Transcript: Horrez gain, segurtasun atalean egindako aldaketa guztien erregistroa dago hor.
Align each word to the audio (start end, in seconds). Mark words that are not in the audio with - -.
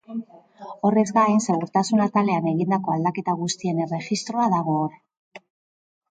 Horrez 0.87 1.01
gain, 1.17 1.35
segurtasun 1.47 1.99
atalean 2.05 2.47
egindako 2.51 2.93
aldaketa 2.95 3.35
guztien 3.41 3.83
erregistroa 3.83 4.47
dago 4.55 4.79
hor. 4.79 4.97